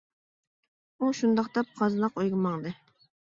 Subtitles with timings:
[1.03, 2.75] ئۇ شۇنداق دەپ قازناق ئۆيگە ماڭدى.